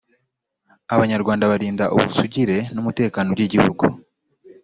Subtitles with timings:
[0.93, 3.85] abanyarwanda barinda ubusugire n umutekano by’ igihugu.